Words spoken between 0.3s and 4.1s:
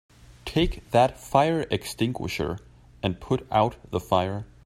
Take that fire extinguisher and put out the